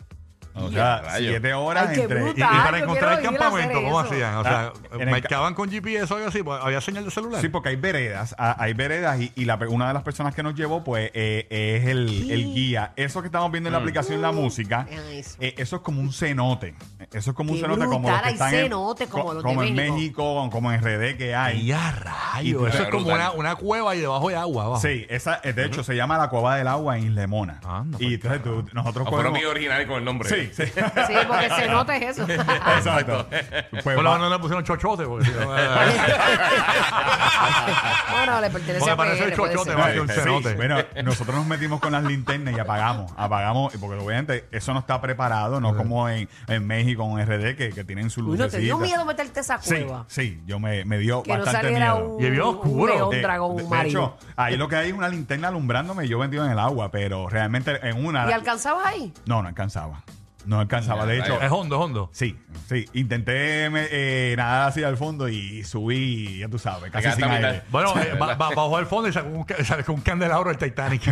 O 0.56 0.70
sea, 0.72 1.02
rayos. 1.02 1.30
siete 1.32 1.54
horas 1.54 1.88
Ay, 1.90 1.96
qué 1.96 2.02
entre. 2.04 2.30
Y, 2.32 2.34
para 2.36 2.78
yo 2.78 2.84
encontrar 2.84 3.14
el 3.14 3.20
quiero 3.20 3.36
ir 3.36 3.42
a 3.42 3.48
hacer 3.48 3.62
campamento, 3.64 3.74
¿cómo 3.82 4.02
eso. 4.02 4.10
hacían? 4.14 4.36
O 4.36 4.44
sea, 4.44 4.54
Ah, 4.54 4.74
en 4.94 5.02
el 5.02 5.10
marcaban 5.10 5.54
con 5.56 5.70
GPS 5.72 6.14
o 6.14 6.18
algo 6.18 6.30
así, 6.30 6.44
pues, 6.44 6.60
había 6.64 6.80
señal 6.82 7.06
de 7.06 7.12
celular. 7.12 7.42
Sí, 7.42 7.50
porque 7.50 7.70
hay 7.70 7.76
veredas, 7.76 8.36
ah, 8.38 8.56
hay 8.60 8.74
veredas 8.74 9.20
y, 9.20 9.32
y 9.36 9.46
la, 9.46 9.58
pe- 9.58 9.66
una 9.68 9.88
de 9.88 9.94
las 9.96 10.04
personas 10.04 10.36
que 10.36 10.44
nos 10.44 10.54
llevó, 10.56 10.84
pues, 10.84 11.10
eh, 11.16 11.48
es 11.50 11.88
el, 11.88 12.30
el 12.32 12.54
guía. 12.54 12.94
Eso 12.96 13.22
que 13.22 13.28
estamos 13.28 13.52
viendo 13.52 13.70
en 13.70 13.74
la 13.74 13.80
aplicación, 13.80 14.22
la 14.22 14.32
música, 14.32 14.86
Vean 14.90 15.04
eso. 15.12 15.38
eh, 15.40 15.56
eso 15.58 15.78
es 15.78 15.82
como 15.82 16.02
un 16.02 16.14
cenote. 16.14 16.76
Eso 17.12 17.32
es 17.32 17.36
como 17.36 17.52
un 17.52 17.58
Qué 17.58 17.64
cenote 17.64 17.86
como 17.86 18.10
los 18.10 18.20
que 18.22 18.26
hay 18.28 18.34
están 18.34 18.52
cenotes 18.52 19.08
en, 19.08 19.12
como 19.12 19.24
co- 19.26 19.34
los 19.34 19.44
de 19.44 19.50
como 19.50 19.64
en 19.64 19.76
México. 19.76 19.94
México, 19.96 20.50
como 20.52 20.72
en 20.72 20.82
RD 20.82 21.18
que 21.18 21.36
hay. 21.36 21.62
Y 21.62 21.72
a 21.72 21.78
Y 21.78 22.54
rayos, 22.54 22.62
tú- 22.62 22.68
eso 22.68 22.84
es 22.84 22.90
como 22.90 23.06
brutal. 23.06 23.20
una, 23.20 23.32
una 23.32 23.56
cueva 23.56 23.96
y 23.96 24.00
debajo 24.02 24.30
de 24.30 24.36
agua. 24.36 24.66
abajo. 24.66 24.82
Sí, 24.82 25.06
esa, 25.10 25.40
eh, 25.44 25.54
de 25.54 25.66
hecho 25.66 25.84
se 25.84 25.96
llama 25.96 26.18
la 26.18 26.30
Cueva 26.30 26.56
del 26.58 26.68
Agua 26.68 26.98
en 26.98 27.06
Islemona. 27.08 27.60
Anda, 27.64 27.98
y 28.00 28.14
entonces 28.16 28.42
tú- 28.44 28.66
nosotros 28.74 29.08
O 29.08 29.10
fueron 29.12 29.32
cogemos- 29.34 29.40
bien 29.40 29.48
originales 29.52 29.88
con 29.88 29.98
el 29.98 30.06
nombre. 30.06 30.30
Sí, 30.30 30.43
sí. 30.54 30.66
Sí, 30.66 31.14
porque 31.28 31.50
se 31.50 31.68
nota 31.70 31.96
es 31.98 32.18
eso. 32.18 32.30
Exacto. 32.32 33.28
Pues 33.72 33.84
Por 33.96 34.06
va- 34.06 34.14
menos 34.16 34.32
le 34.32 34.40
pusieron 34.40 34.64
chochote. 34.64 35.06
Porque, 35.06 35.26
si 35.26 35.32
no, 35.32 35.58
eh, 35.58 35.68
bueno, 38.12 38.42
le 38.42 38.50
pertenece 38.50 38.80
Porque 38.80 38.92
a 38.92 38.96
parece 38.98 39.24
el 39.24 39.30
PL, 39.32 39.38
puede 39.38 39.54
chochote, 39.56 39.72
ser. 39.84 40.02
un 40.02 40.08
sí. 40.08 40.14
cenote. 40.16 40.54
Bueno, 40.56 40.78
nosotros 41.04 41.36
nos 41.36 41.46
metimos 41.46 41.80
con 41.80 41.92
las 41.92 42.04
linternas 42.04 42.56
y 42.56 42.60
apagamos, 42.60 43.12
apagamos, 43.18 43.74
porque 43.80 44.00
obviamente 44.00 44.46
eso 44.52 44.74
no 44.74 44.80
está 44.80 45.00
preparado, 45.02 45.60
no 45.60 45.76
como 45.76 46.08
en, 46.10 46.30
en 46.48 46.68
México, 46.68 47.04
en 47.20 47.26
RD, 47.26 47.56
que, 47.56 47.70
que 47.74 47.84
tienen 47.84 48.10
su 48.10 48.22
Uy, 48.22 48.28
luz. 48.28 48.40
no 48.40 48.50
te 48.50 48.60
dio 48.60 48.78
miedo 48.78 49.06
meterte 49.06 49.40
esa 49.42 49.60
Sí, 49.62 49.76
cueva. 49.84 50.06
sí, 50.08 50.42
yo 50.46 50.60
me, 50.60 50.86
me 50.86 50.98
dio 50.98 51.24
Que 51.24 51.32
no 51.34 51.40
bastante 51.44 51.68
saliera 51.68 51.94
miedo. 51.96 52.10
un, 52.10 52.24
Y 52.24 52.30
bien 52.30 52.42
oscuro. 52.42 52.94
un 52.94 53.00
león 53.00 53.14
Eh, 53.14 53.22
dragón 53.22 53.58
de, 53.58 53.64
de 53.64 53.70
marino. 53.70 54.16
hecho, 54.20 54.28
ahí 54.36 54.58
lo 54.58 54.68
que 54.68 54.76
hay 54.76 54.88
es 54.90 54.94
una 54.94 55.10
linterna 55.10 55.48
alumbrándome 55.50 56.06
y 56.06 56.10
yo 56.10 56.20
metido 56.20 56.46
en 56.46 56.52
el 56.52 56.60
agua, 56.60 56.92
pero 56.92 57.28
realmente 57.30 57.80
en 57.88 58.06
una... 58.06 58.30
¿Y 58.30 58.34
alcanzabas 58.34 58.86
ahí? 58.86 59.14
No, 59.26 59.42
no 59.42 59.48
alcanzaba. 59.50 60.04
No 60.46 60.60
alcanzaba. 60.60 61.06
De 61.06 61.20
hecho, 61.20 61.42
es 61.42 61.52
hondo, 61.52 61.76
es 61.78 61.82
hondo. 61.82 62.10
Sí, 62.14 62.38
sí. 62.68 62.86
Intenté 62.94 63.70
me- 63.70 63.88
eh, 63.92 64.34
nadar 64.38 64.70
hacia 64.70 64.88
el 64.90 64.98
fondo 64.98 65.28
y 65.30 65.64
subí, 65.64 66.40
ya 66.40 66.50
tú 66.50 66.60
sabes, 66.60 66.92
casi 66.92 67.10
sin 67.12 67.24
aire. 67.26 67.62
Bueno, 67.70 67.94
eh, 68.00 68.16
ba- 68.20 68.36
ba- 68.36 68.50
bajó 68.50 68.78
al 68.78 68.86
fondo 68.86 69.08
y 69.10 69.14
sacó 69.14 69.30
un, 69.30 69.44
ca- 69.46 69.64
sacó 69.64 69.94
un 69.94 70.02
candelabro 70.02 70.50
del 70.50 70.58
Titanic. 70.58 71.02
¿Tú 71.04 71.12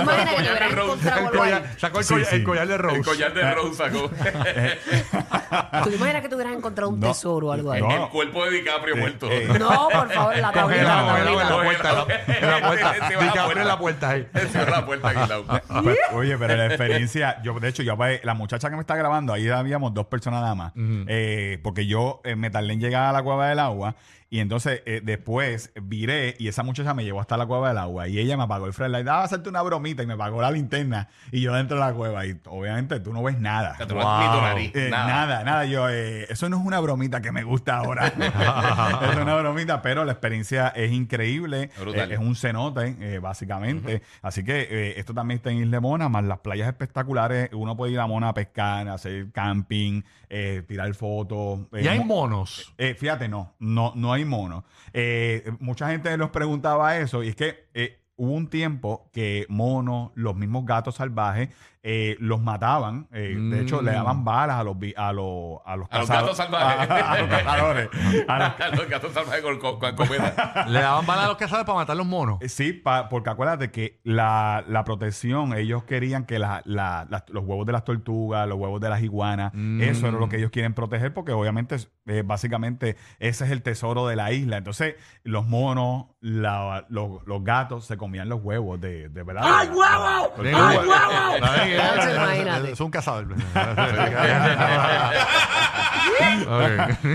imaginas 0.00 0.34
que 0.34 0.42
encontrado 0.72 1.18
El 1.18 1.26
algo 1.26 1.42
ahí? 1.42 1.50
collar- 1.52 1.78
sacó 1.78 1.98
el, 1.98 2.04
Sí, 2.04 2.14
collar, 2.14 2.28
sí. 2.28 2.36
el 2.36 2.44
collar 2.44 2.68
de 2.68 2.78
Rose. 2.78 2.96
El 2.96 3.04
collar 3.04 3.34
de 3.34 3.54
Rose 3.54 3.74
sacó. 3.74 4.10
¿Tú 5.84 5.90
te 5.90 5.96
imaginas 5.96 6.22
que 6.22 6.28
te 6.28 6.34
hubieras 6.34 6.54
encontrado 6.54 6.90
un 6.90 7.00
No. 7.00 7.08
tesoro 7.08 7.48
o 7.48 7.52
algo 7.52 7.72
ahí? 7.72 7.80
No. 7.82 8.04
El 8.04 8.08
cuerpo 8.10 8.44
de 8.44 8.50
DiCaprio 8.52 8.96
muerto. 8.96 9.30
eh. 9.30 9.48
No, 9.58 9.88
por 9.90 10.10
favor, 10.12 10.36
la 10.36 10.52
Congelado, 10.52 11.06
tablita. 11.06 11.12
congelado 11.12 11.18
en 11.18 11.48
la 11.48 11.62
puerta. 11.62 11.88
En 11.88 12.50
la 12.50 12.60
puerta. 12.68 12.92
De 12.92 12.98
la 13.00 13.08
DiCaprio 13.08 13.20
en 13.20 13.44
puerta. 13.44 13.64
la 13.64 13.78
puerta 13.78 14.08
ahí. 14.10 14.26
Cierra 14.50 14.70
la 14.70 14.86
puerta 14.86 15.08
aquí, 15.08 15.20
Lau. 15.28 15.44
Oye, 16.14 16.38
pero 16.38 16.56
la 16.56 16.66
experiencia, 16.86 17.42
yo 17.42 17.58
de 17.58 17.68
hecho, 17.68 17.82
yo 17.82 17.96
pues, 17.96 18.24
la 18.24 18.34
muchacha 18.34 18.68
que 18.70 18.76
me 18.76 18.80
está 18.82 18.96
grabando, 18.96 19.32
ahí 19.32 19.48
habíamos 19.48 19.94
dos 19.94 20.06
personas 20.06 20.40
nada 20.42 20.54
más, 20.54 20.72
Eh, 21.08 21.58
porque 21.62 21.86
yo 21.86 22.20
eh, 22.24 22.36
me 22.36 22.50
tardé 22.50 22.72
en 22.72 22.80
llegar 22.80 23.04
a 23.04 23.12
la 23.12 23.22
cueva 23.22 23.48
del 23.48 23.58
agua 23.58 23.94
y 24.32 24.40
entonces 24.40 24.80
eh, 24.86 25.02
después 25.04 25.72
viré 25.82 26.36
y 26.38 26.48
esa 26.48 26.62
muchacha 26.62 26.94
me 26.94 27.04
llevó 27.04 27.20
hasta 27.20 27.36
la 27.36 27.44
cueva 27.44 27.68
del 27.68 27.76
agua 27.76 28.08
y 28.08 28.18
ella 28.18 28.36
me 28.38 28.44
apagó 28.44 28.64
el 28.66 28.72
flashlight, 28.72 29.04
daba 29.04 29.20
a 29.20 29.24
hacerte 29.24 29.50
una 29.50 29.60
bromita 29.60 30.02
y 30.02 30.06
me 30.06 30.14
apagó 30.14 30.40
la 30.40 30.50
linterna 30.50 31.08
y 31.30 31.42
yo 31.42 31.52
dentro 31.52 31.76
de 31.76 31.84
la 31.84 31.92
cueva 31.92 32.24
y 32.24 32.40
obviamente 32.46 32.98
tú 33.00 33.12
no 33.12 33.22
ves 33.22 33.38
nada. 33.38 33.76
Nariz, 33.86 34.72
Eh, 34.74 34.88
nada. 34.90 35.06
nada, 35.06 35.44
nada. 35.44 35.64
Yo, 35.66 35.86
eh, 35.90 36.24
eso 36.30 36.48
no 36.48 36.56
es 36.58 36.64
una 36.64 36.80
bromita 36.80 37.20
que 37.20 37.30
me 37.30 37.42
gusta 37.44 37.76
ahora. 37.76 38.06
es 39.10 39.16
una 39.16 39.34
bromita, 39.36 39.82
pero 39.82 40.04
la 40.06 40.12
experiencia 40.12 40.68
es 40.68 40.92
increíble. 40.92 41.68
Brutal. 41.78 42.10
Eh, 42.10 42.14
es 42.14 42.20
un 42.20 42.34
cenote, 42.34 42.96
eh, 43.00 43.18
básicamente. 43.18 44.00
Así 44.22 44.42
que 44.44 44.62
eh, 44.70 44.94
esto 44.98 45.12
también 45.12 45.36
está 45.36 45.50
en 45.50 45.58
Isla 45.58 45.80
Mona, 45.80 46.08
más 46.08 46.24
las 46.24 46.38
playas 46.38 46.68
espectaculares. 46.68 47.50
Uno 47.52 47.76
puede 47.76 47.92
ir 47.92 48.00
a 48.00 48.06
Mona 48.06 48.30
a 48.30 48.34
pescar, 48.34 48.88
hacer 48.88 49.30
camping, 49.32 50.02
eh, 50.30 50.62
tirar 50.66 50.92
fotos. 50.94 51.60
eh, 51.72 51.82
Y 51.84 51.88
hay 51.88 51.98
mo- 51.98 52.06
monos. 52.22 52.72
eh, 52.78 52.94
fíjate, 52.98 53.28
no, 53.28 53.52
no, 53.58 53.92
no 53.94 54.12
hay 54.12 54.21
mono. 54.24 54.64
Eh, 54.92 55.52
mucha 55.60 55.90
gente 55.90 56.16
nos 56.16 56.30
preguntaba 56.30 56.98
eso 56.98 57.22
y 57.22 57.28
es 57.28 57.36
que 57.36 57.68
eh, 57.74 58.00
hubo 58.16 58.32
un 58.32 58.48
tiempo 58.48 59.10
que 59.12 59.46
monos, 59.48 60.12
los 60.14 60.36
mismos 60.36 60.64
gatos 60.64 60.96
salvajes, 60.96 61.48
eh, 61.84 62.16
los 62.20 62.40
mataban. 62.40 63.08
eh, 63.12 63.34
De 63.36 63.60
hecho, 63.62 63.82
le 63.82 63.92
daban 63.92 64.24
balas 64.24 64.56
a 64.60 64.62
los, 64.64 64.76
a 64.96 65.12
los, 65.12 65.58
a 65.64 65.76
los, 65.76 65.88
A 65.90 65.98
los 65.98 66.08
gatos 66.08 66.36
salvajes. 66.36 66.90
A, 66.90 67.12
a 67.12 67.18
los 67.20 67.28
cazadores. 67.28 67.88
A 68.28 68.38
los- 68.68 68.78
Los 68.78 68.88
gatos 68.88 69.12
salvajes 69.12 69.42
con, 69.42 69.58
con, 69.58 69.78
con 69.80 69.96
comida. 69.96 70.64
Le 70.68 70.80
daban 70.80 71.04
balas 71.06 71.24
a 71.24 71.28
los 71.28 71.36
cazadores 71.36 71.66
para 71.66 71.78
matar 71.78 71.96
los 71.96 72.06
monos. 72.06 72.38
Eh, 72.40 72.48
Sí, 72.48 72.72
pa- 72.72 73.08
porque 73.08 73.30
acuérdate 73.30 73.70
que 73.70 74.00
la, 74.04 74.64
la 74.68 74.84
protección, 74.84 75.54
ellos 75.54 75.84
querían 75.84 76.24
que 76.24 76.38
la- 76.38 76.62
la- 76.64 77.06
las- 77.10 77.24
los 77.30 77.44
huevos 77.44 77.66
de 77.66 77.72
las 77.72 77.84
tortugas, 77.84 78.46
los 78.48 78.58
huevos 78.58 78.80
de 78.80 78.88
las 78.88 79.02
iguanas, 79.02 79.52
eso 79.80 80.06
era 80.08 80.18
lo 80.18 80.28
que 80.28 80.36
ellos 80.36 80.50
quieren 80.50 80.74
proteger, 80.74 81.12
porque 81.12 81.32
obviamente, 81.32 81.76
eh, 82.06 82.22
básicamente, 82.24 82.96
ese 83.18 83.44
es 83.44 83.50
el 83.50 83.62
tesoro 83.62 84.06
de 84.06 84.16
la 84.16 84.32
isla. 84.32 84.56
Entonces, 84.58 84.94
los 85.24 85.46
monos, 85.46 86.06
la- 86.20 86.86
los, 86.88 87.26
los 87.26 87.42
gatos 87.42 87.86
se 87.86 87.96
comían 87.96 88.28
los 88.28 88.40
huevos 88.42 88.80
de, 88.80 89.08
de 89.08 89.22
verdad. 89.24 89.42
¡Ay, 89.44 89.68
huevo! 89.68 90.32
Ya 90.44 91.71
imagínate. 91.74 92.72
Es 92.72 92.80
un 92.80 92.90
cazador. 92.90 93.28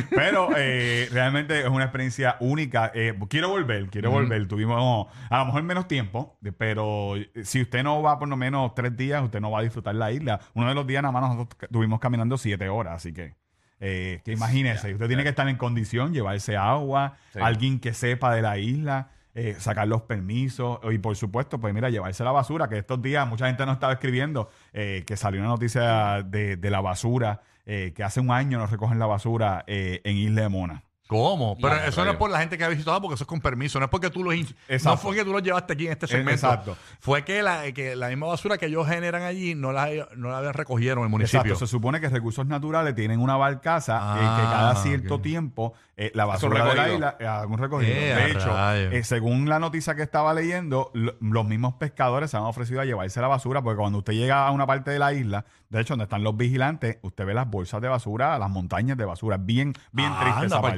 Pero 0.09 0.49
eh, 0.57 1.07
realmente 1.11 1.61
es 1.61 1.67
una 1.67 1.85
experiencia 1.85 2.37
única. 2.39 2.91
Eh, 2.93 3.17
quiero 3.29 3.49
volver, 3.49 3.87
quiero 3.89 4.11
volver. 4.11 4.47
Tuvimos 4.47 5.07
a 5.29 5.37
lo 5.39 5.45
mejor 5.45 5.63
menos 5.63 5.87
tiempo, 5.87 6.37
pero 6.57 7.13
si 7.43 7.61
usted 7.61 7.83
no 7.83 8.01
va 8.01 8.19
por 8.19 8.27
lo 8.27 8.37
menos 8.37 8.73
tres 8.75 8.95
días, 8.95 9.21
usted 9.23 9.39
no 9.39 9.51
va 9.51 9.59
a 9.59 9.63
disfrutar 9.63 9.95
la 9.95 10.11
isla. 10.11 10.39
Uno 10.53 10.69
de 10.69 10.75
los 10.75 10.85
días 10.87 11.01
nada 11.03 11.11
más 11.11 11.21
nosotros 11.35 11.57
estuvimos 11.61 11.99
caminando 11.99 12.37
siete 12.37 12.69
horas, 12.69 12.95
así 12.95 13.13
que... 13.13 13.35
eh, 13.79 14.21
que 14.25 14.31
imagínese, 14.31 14.93
usted 14.93 15.07
tiene 15.07 15.23
que 15.23 15.29
estar 15.29 15.47
en 15.47 15.57
condición, 15.57 16.13
llevarse 16.13 16.57
agua, 16.57 17.17
Sí. 17.33 17.39
alguien 17.41 17.79
que 17.79 17.93
sepa 17.93 18.33
de 18.33 18.41
la 18.41 18.57
isla, 18.57 19.11
eh, 19.37 19.55
sacar 19.59 19.87
los 19.87 20.01
permisos 20.01 20.79
y 20.91 20.97
por 20.97 21.15
supuesto, 21.15 21.59
pues 21.59 21.71
mira, 21.71 21.91
llevarse 21.91 22.23
la 22.23 22.31
basura, 22.31 22.67
que 22.67 22.79
estos 22.79 22.99
días 23.03 23.27
mucha 23.27 23.45
gente 23.45 23.67
nos 23.67 23.75
estaba 23.75 23.93
escribiendo 23.93 24.49
eh, 24.73 25.03
que 25.05 25.15
salió 25.15 25.39
una 25.41 25.49
noticia 25.49 26.23
de, 26.23 26.57
de 26.57 26.71
la 26.71 26.81
basura, 26.81 27.43
eh, 27.67 27.93
que 27.95 28.03
hace 28.03 28.19
un 28.19 28.31
año 28.31 28.57
nos 28.57 28.71
recogen 28.71 28.97
la 28.97 29.05
basura 29.05 29.63
eh, 29.67 30.01
en 30.05 30.17
Isla 30.17 30.41
de 30.41 30.49
Mona. 30.49 30.83
¿Cómo? 31.07 31.57
Pero 31.61 31.75
eso 31.85 32.03
no 32.03 32.11
es 32.11 32.17
por 32.17 32.29
la 32.29 32.39
gente 32.39 32.57
que 32.57 32.63
ha 32.63 32.67
visitado, 32.67 33.01
porque 33.01 33.15
eso 33.15 33.23
es 33.23 33.27
con 33.27 33.39
permiso. 33.39 33.79
No 33.79 33.85
es 33.85 33.91
porque 33.91 34.09
tú 34.09 34.23
los, 34.23 34.33
Exacto. 34.35 34.89
no 34.89 34.97
fue 34.97 35.15
que 35.15 35.23
tú 35.23 35.31
los 35.31 35.41
llevaste 35.41 35.73
aquí 35.73 35.85
en 35.85 35.93
este 35.93 36.05
Eh, 36.05 36.09
segmento. 36.09 36.45
exacto. 36.47 36.77
Fue 36.99 37.23
que 37.23 37.41
la, 37.41 37.71
que 37.71 37.95
la 37.95 38.09
misma 38.09 38.27
basura 38.27 38.57
que 38.57 38.65
ellos 38.65 38.85
generan 38.87 39.21
allí 39.23 39.55
no 39.55 39.71
la, 39.71 39.87
no 40.15 40.29
la 40.29 40.51
recogieron 40.51 40.99
en 40.99 41.03
el 41.05 41.09
municipio. 41.09 41.39
Exacto, 41.41 41.65
se 41.65 41.71
supone 41.71 42.01
que 42.01 42.09
recursos 42.09 42.45
naturales 42.45 42.93
tienen 42.95 43.19
una 43.21 43.37
barcaza 43.37 43.95
eh, 43.95 44.19
Ah, 44.21 44.37
que 44.37 44.43
cada 44.51 44.75
cierto 44.75 45.21
tiempo 45.21 45.73
eh, 45.95 46.11
la 46.13 46.25
basura 46.25 46.63
de 46.65 46.75
la 46.75 46.89
isla 46.93 47.15
eh, 47.19 47.45
un 47.47 47.57
recogido. 47.57 47.91
Eh, 47.91 48.13
de 48.15 48.31
hecho, 48.31 48.51
eh, 48.75 49.03
según 49.03 49.49
la 49.49 49.59
noticia 49.59 49.95
que 49.95 50.03
estaba 50.03 50.33
leyendo, 50.33 50.91
lo- 50.93 51.15
los 51.21 51.45
mismos 51.45 51.73
pescadores 51.75 52.29
se 52.31 52.37
han 52.37 52.43
ofrecido 52.43 52.81
a 52.81 52.85
llevarse 52.85 53.19
la 53.21 53.27
basura 53.27 53.61
porque 53.63 53.77
cuando 53.77 53.99
usted 53.99 54.13
llega 54.13 54.45
a 54.45 54.51
una 54.51 54.67
parte 54.67 54.91
de 54.91 54.99
la 54.99 55.13
isla, 55.13 55.45
de 55.69 55.81
hecho, 55.81 55.93
donde 55.93 56.03
están 56.03 56.23
los 56.23 56.37
vigilantes, 56.37 56.97
usted 57.01 57.25
ve 57.25 57.33
las 57.33 57.49
bolsas 57.49 57.81
de 57.81 57.87
basura, 57.87 58.37
las 58.37 58.49
montañas 58.49 58.97
de 58.97 59.05
basura. 59.05 59.37
Bien, 59.37 59.73
bien 59.91 60.11
Ah, 60.13 60.19
triste 60.21 60.39
anda 60.43 60.55
esa 60.55 60.61
parte. 60.61 60.77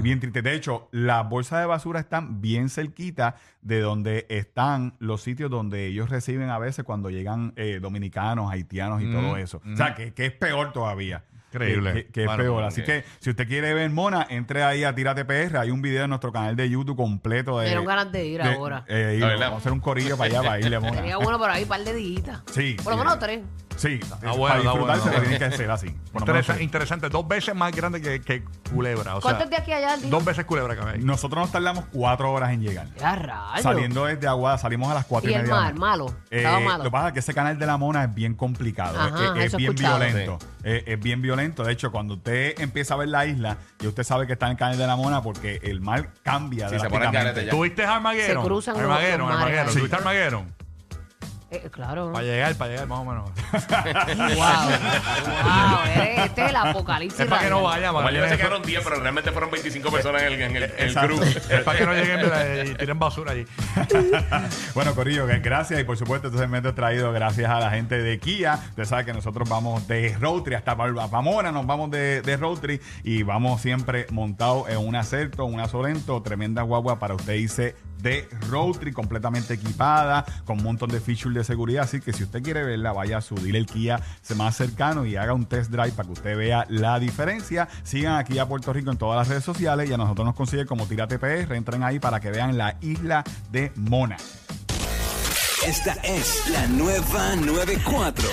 Bien 0.00 0.20
triste. 0.20 0.42
De 0.42 0.54
hecho, 0.54 0.88
las 0.92 1.28
bolsas 1.28 1.60
de 1.60 1.66
basura 1.66 2.00
están 2.00 2.40
bien 2.40 2.68
cerquita 2.68 3.36
de 3.62 3.80
donde 3.80 4.26
están 4.28 4.94
los 4.98 5.22
sitios 5.22 5.50
donde 5.50 5.86
ellos 5.86 6.10
reciben 6.10 6.50
a 6.50 6.58
veces 6.58 6.84
cuando 6.84 7.10
llegan 7.10 7.52
eh, 7.56 7.78
dominicanos, 7.80 8.50
haitianos 8.52 9.02
y 9.02 9.06
Mm, 9.06 9.12
todo 9.12 9.36
eso. 9.36 9.60
O 9.72 9.76
sea, 9.76 9.94
que, 9.94 10.12
que 10.14 10.26
es 10.26 10.32
peor 10.32 10.72
todavía. 10.72 11.24
Increíble. 11.52 11.92
Que, 11.92 12.04
que- 12.06 12.12
que 12.12 12.20
es 12.20 12.26
Bueno, 12.26 12.42
peor. 12.44 12.62
Así 12.64 12.84
que 12.84 13.04
si 13.18 13.30
usted 13.30 13.48
quiere 13.48 13.74
ver 13.74 13.90
Mona, 13.90 14.24
entre 14.30 14.62
ahí 14.62 14.84
a 14.84 14.94
Tírate 14.94 15.24
PR. 15.24 15.58
Hay 15.58 15.72
un 15.72 15.82
video 15.82 16.04
en 16.04 16.10
nuestro 16.10 16.30
canal 16.32 16.54
de 16.54 16.70
YouTube 16.70 16.96
completo 16.96 17.58
de. 17.58 17.66
Dieron 17.66 17.84
ganas 17.84 18.12
de 18.12 18.24
ir 18.24 18.40
de- 18.40 18.54
ahora. 18.54 18.84
eh, 18.86 19.14
ir. 19.16 19.22
Vamos 19.24 19.42
a 19.54 19.56
hacer 19.56 19.72
un 19.72 19.80
corillo 19.80 20.16
para 20.16 20.30
allá, 20.30 20.42
para 20.44 20.60
irle 20.60 20.76
a 20.76 20.80
Mona. 20.80 20.94
Sería 20.94 21.16
bueno 21.16 21.38
por 21.38 21.50
ahí 21.50 21.64
un 21.64 21.68
par 21.68 21.82
de 21.82 21.92
días. 21.92 22.40
Sí. 22.52 22.76
Por 22.84 22.92
lo 22.92 22.98
menos 22.98 23.18
tres. 23.18 23.40
Sí, 23.80 23.98
bueno, 24.20 24.36
para 24.42 24.60
disfrutar 24.60 24.78
bueno. 24.98 25.02
se 25.04 25.10
lo 25.10 25.20
tiene 25.22 25.38
que 25.38 25.44
hacer 25.46 25.70
así. 25.70 25.86
Por 26.12 26.20
lo 26.22 26.26
menos 26.26 26.40
Interesa- 26.40 26.52
tres. 26.54 26.60
interesante. 26.62 27.08
Dos 27.08 27.26
veces 27.26 27.54
más 27.54 27.72
grande 27.74 28.00
que, 28.02 28.20
que 28.20 28.44
Culebra. 28.72 29.16
O 29.16 29.20
sea, 29.22 29.30
¿Cuánto 29.30 29.44
es 29.44 29.50
de 29.50 29.56
aquí 29.56 29.72
a 29.72 29.76
allá? 29.76 29.96
Dos 30.04 30.24
veces 30.24 30.44
Culebra 30.44 30.76
que 30.76 30.82
hay. 30.82 30.98
Nosotros 31.02 31.40
nos 31.40 31.50
tardamos 31.52 31.84
cuatro 31.92 32.30
horas 32.30 32.50
en 32.52 32.60
llegar. 32.62 32.88
Ya 32.98 33.16
rayos. 33.16 33.62
Saliendo 33.62 34.04
desde 34.04 34.28
Aguada, 34.28 34.58
salimos 34.58 34.90
a 34.90 34.94
las 34.94 35.06
cuatro 35.06 35.30
y, 35.30 35.32
Y 35.32 35.36
el 35.36 35.42
media. 35.42 35.54
mar, 35.54 35.74
malo. 35.78 36.06
Eh, 36.30 36.38
Estaba 36.38 36.60
Lo 36.60 36.66
malo. 36.66 36.84
que 36.84 36.90
pasa 36.90 37.06
es 37.08 37.12
que 37.14 37.18
ese 37.20 37.32
canal 37.34 37.58
de 37.58 37.66
la 37.66 37.76
mona 37.78 38.04
es 38.04 38.14
bien 38.14 38.34
complicado. 38.34 38.98
Ajá, 39.00 39.08
es, 39.36 39.40
es 39.40 39.44
eso 39.46 39.56
he 39.56 39.58
bien 39.58 39.70
escuchado. 39.72 39.98
violento. 39.98 40.38
Es, 40.62 40.82
es 40.86 41.00
bien 41.00 41.22
violento. 41.22 41.64
De 41.64 41.72
hecho, 41.72 41.90
cuando 41.90 42.14
usted 42.14 42.60
empieza 42.60 42.94
a 42.94 42.96
ver 42.98 43.08
la 43.08 43.24
isla, 43.24 43.56
y 43.80 43.86
usted 43.86 44.02
sabe 44.04 44.26
que 44.26 44.34
está 44.34 44.46
en 44.46 44.52
el 44.52 44.58
canal 44.58 44.76
de 44.76 44.86
la 44.86 44.96
mona 44.96 45.22
porque 45.22 45.58
el 45.62 45.80
mar 45.80 46.10
cambia. 46.22 46.68
Sí, 46.68 46.78
se 46.78 46.90
pone 46.90 47.06
el 47.06 47.12
drásticamente. 47.12 47.18
garete 47.40 47.44
ya. 47.46 47.50
¿Tuviste 47.50 47.84
Armageddon? 47.86 48.42
Se 48.42 48.46
cruzan 48.48 48.74
los- 48.74 48.82
Armageddon, 48.82 49.18
los 49.20 49.28
mares 49.28 49.40
Armageddon. 49.40 49.68
ahí. 49.68 49.74
¿Tuviste 49.74 49.96
Armageddon? 49.96 50.59
Eh, 51.52 51.68
claro. 51.72 52.12
Para 52.12 52.24
llegar, 52.24 52.54
para 52.54 52.70
llegar 52.70 52.86
más 52.86 52.98
o 53.00 53.04
menos. 53.04 53.30
Wow. 53.50 54.36
wow. 54.36 55.80
eres- 55.96 56.18
Este 56.26 56.44
es 56.44 56.50
el 56.50 56.56
apocalipsis. 56.56 57.20
es 57.20 57.26
para 57.26 57.42
que 57.42 57.50
no 57.50 57.56
radial. 57.68 57.92
vaya, 57.92 57.92
para 57.92 58.10
yo 58.16 58.22
que 58.22 58.28
se 58.28 58.34
no- 58.34 58.38
quedaron 58.38 58.62
10, 58.62 58.80
pero 58.84 59.00
realmente 59.00 59.32
fueron 59.32 59.50
25 59.50 59.90
personas 59.90 60.22
en 60.22 60.28
el, 60.32 60.40
en 60.42 60.56
el, 60.56 60.62
en 60.64 60.70
el 60.78 60.88
Exacto. 60.88 61.16
crew. 61.16 61.22
es 61.22 61.62
para 61.64 61.78
que 61.78 61.86
no 61.86 61.94
lleguen 61.94 62.66
y 62.70 62.74
tiren 62.74 62.98
basura 62.98 63.32
allí. 63.32 63.44
Bueno, 64.74 64.94
Corillo, 64.94 65.26
que 65.26 65.38
gracias 65.40 65.80
y 65.80 65.84
por 65.84 65.96
supuesto 65.96 66.28
este 66.28 66.38
segmento 66.38 66.68
es 66.70 66.74
traído 66.74 67.12
gracias 67.12 67.50
a 67.50 67.58
la 67.58 67.70
gente 67.70 67.98
de 67.98 68.18
Kia. 68.18 68.54
Usted 68.70 68.84
sabe 68.84 69.04
que 69.04 69.12
nosotros 69.12 69.48
vamos 69.48 69.86
de 69.88 70.16
road 70.20 70.42
trip 70.42 70.58
hasta 70.58 70.76
Pamona, 70.76 71.50
nos 71.52 71.66
vamos 71.66 71.90
de, 71.90 72.22
de 72.22 72.36
road 72.36 72.58
trip 72.58 72.82
y 73.02 73.22
vamos 73.24 73.60
siempre 73.60 74.06
montados 74.10 74.68
en 74.68 74.78
un 74.78 74.94
acerto, 74.96 75.44
una 75.44 75.66
Sorento, 75.68 76.22
tremenda 76.22 76.62
guagua 76.62 76.98
para 76.98 77.14
usted 77.14 77.34
irse 77.34 77.74
de 77.98 78.26
road 78.48 78.76
trip 78.78 78.94
completamente 78.94 79.52
equipada, 79.54 80.24
con 80.46 80.58
un 80.58 80.64
montón 80.64 80.88
de 80.90 81.00
features 81.00 81.34
seguridad. 81.44 81.84
Así 81.84 82.00
que 82.00 82.12
si 82.12 82.24
usted 82.24 82.42
quiere 82.42 82.64
verla, 82.64 82.92
vaya 82.92 83.18
a 83.18 83.20
su 83.20 83.34
dealer 83.34 83.66
Kia 83.66 84.00
más 84.34 84.56
cercano 84.56 85.04
y 85.06 85.16
haga 85.16 85.34
un 85.34 85.46
test 85.46 85.70
drive 85.70 85.92
para 85.92 86.06
que 86.06 86.12
usted 86.12 86.36
vea 86.36 86.64
la 86.68 86.98
diferencia. 86.98 87.68
Sigan 87.82 88.16
aquí 88.16 88.38
a 88.38 88.46
Puerto 88.46 88.72
Rico 88.72 88.90
en 88.90 88.98
todas 88.98 89.18
las 89.18 89.28
redes 89.28 89.44
sociales 89.44 89.90
y 89.90 89.92
a 89.92 89.96
nosotros 89.96 90.24
nos 90.24 90.34
consigue 90.34 90.66
como 90.66 90.86
Tírate 90.86 91.18
PR. 91.18 91.54
Entren 91.54 91.82
ahí 91.82 91.98
para 91.98 92.20
que 92.20 92.30
vean 92.30 92.56
la 92.56 92.76
isla 92.80 93.24
de 93.50 93.72
Mona. 93.76 94.16
Esta 95.66 95.92
es 96.04 96.48
la 96.50 96.66
nueva 96.68 97.36
94. 97.36 98.30